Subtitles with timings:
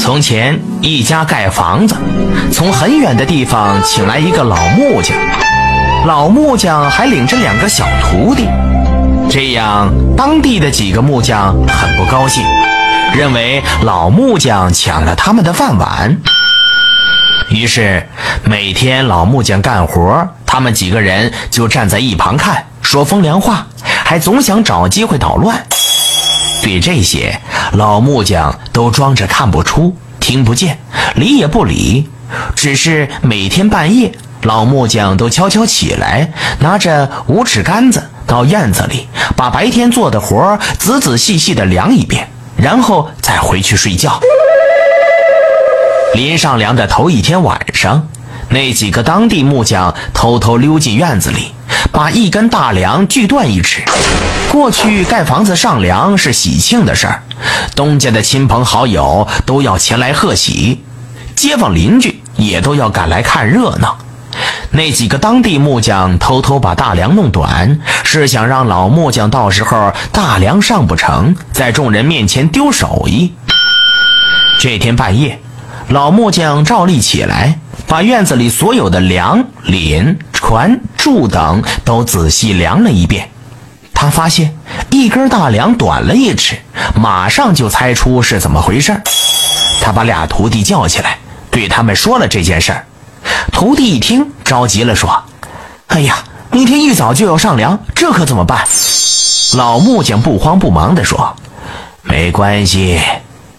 [0.00, 1.94] 从前，一家盖房子，
[2.50, 5.14] 从很远的地方请来一个老木匠，
[6.06, 8.48] 老木匠还领着两个小徒弟。
[9.28, 12.42] 这样，当地的几个木匠很不高兴，
[13.12, 16.16] 认为老木匠抢了他们的饭碗。
[17.50, 18.08] 于是，
[18.42, 25.62] 每天老木匠干活，他们几个人就站在一旁看，说风凉话，还总想找机会捣乱。
[26.62, 27.40] 对这些，
[27.72, 30.78] 老木匠都装着看不出、听不见，
[31.14, 32.08] 理也不理。
[32.54, 44.20] 只是每天半夜，老木匠都悄悄起来，拿着五尺杆子到院子里，把白天做的活仔仔细细的量一遍，然后再回去睡觉。
[46.14, 48.08] 临上梁的头一天晚上，
[48.50, 51.52] 那几个当地木匠偷偷溜进院子里，
[51.92, 53.82] 把一根大梁锯断一尺。
[54.50, 57.22] 过去盖房子上梁是喜庆的事儿，
[57.74, 60.82] 东家的亲朋好友都要前来贺喜，
[61.36, 63.98] 街坊邻居也都要赶来看热闹。
[64.72, 73.32] 那几个当地木匠偷偷把大梁弄短，是想让老木匠到时候大梁上不成，在众人面前丢手艺。
[74.60, 75.40] 这天半夜。
[75.88, 77.58] 老木匠照例起来，
[77.90, 83.28] 把院子里所有的梁、檩、船、柱等都仔细量了一遍。
[83.92, 84.56] 他发现
[84.90, 86.56] 一根大梁短了一尺，
[86.94, 89.02] 马上就猜出是怎么回事。
[89.82, 91.18] 他把俩徒弟叫起来，
[91.50, 92.86] 对他们说了这件事儿。
[93.52, 95.24] 徒弟一听，着急了，说
[95.88, 96.18] ：“哎呀，
[96.52, 98.64] 明天一早就要上梁，这可怎么办？”
[99.54, 101.34] 老木匠不慌不忙地说
[102.02, 103.00] ：“没关系，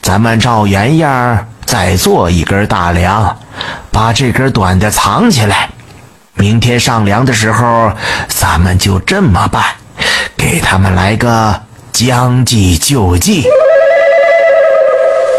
[0.00, 3.38] 咱们照原样。”再做一根大梁，
[3.90, 5.70] 把这根短的藏起来。
[6.34, 7.92] 明天上梁的时候，
[8.28, 9.64] 咱们就这么办，
[10.36, 13.46] 给他们来个将计就计。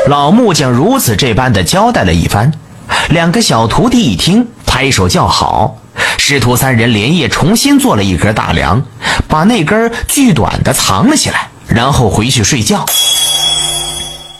[0.08, 2.52] 老木匠如此这般的交代了一番，
[3.09, 5.77] 两个小徒弟一听，拍手叫好。
[6.17, 8.83] 师徒三人连夜重新做了一根大梁，
[9.27, 12.86] 把那根锯短的藏了起来，然后回去睡觉。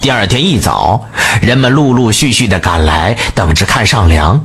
[0.01, 1.06] 第二天一早，
[1.44, 4.44] 人们陆陆续续的赶来，等着看上梁。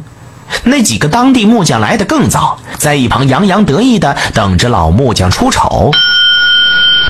[0.65, 5.91] 那几个当地木匠来的更早，在一旁洋洋得意的等着老木匠出丑。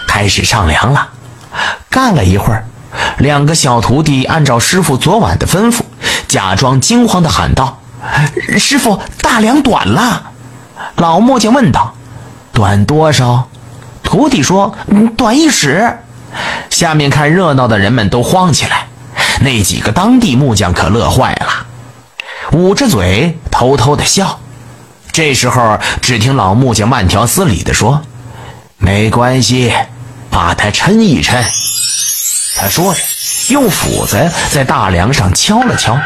[0.07, 1.09] 开始上梁了，
[1.91, 2.65] 干了一会儿，
[3.19, 5.81] 两个小徒弟按照师傅昨晚的吩咐，
[6.29, 7.81] 假装惊慌的喊道
[8.59, 10.31] ：“师傅，大梁短了！”
[10.95, 11.95] 老木匠问道
[12.55, 13.49] ：“短多少？”
[14.05, 14.73] 徒弟说
[15.19, 15.99] ：“短一尺。”
[16.71, 18.87] 下面看热闹的人们都慌起来，
[19.41, 21.67] 那几个当地木匠可乐坏了，
[22.53, 24.39] 捂着嘴偷偷的笑。
[25.13, 28.03] 这时候，只听老木匠慢条斯理地说
[28.77, 29.73] ：“没关系，
[30.31, 31.43] 把它抻一抻。”
[32.59, 33.01] 他说着，
[33.49, 35.99] 用斧子在大梁上敲了敲，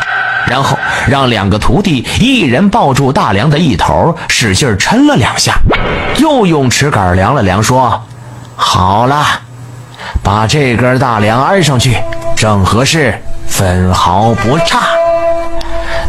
[0.46, 0.78] 然后
[1.08, 5.54] 让两个徒弟一人抱住大梁的一头，使劲抻了两下，
[6.18, 8.00] 又用尺杆量了量，说
[8.54, 9.40] ：“好了。”
[10.22, 11.96] 把这根大梁安上去，
[12.36, 13.14] 正合适，
[13.46, 14.80] 分毫不差。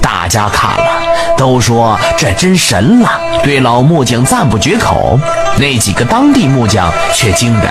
[0.02, 3.10] 大家看了，都说这真神了，
[3.44, 5.20] 对老木匠赞不绝口。
[5.58, 7.68] 那几个当地木匠却惊得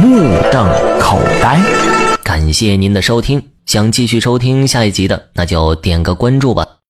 [0.00, 0.68] 目瞪
[1.00, 1.58] 口呆。
[2.22, 6.66] 感谢您的收听，想继续收听下一集的，那就点个关注吧。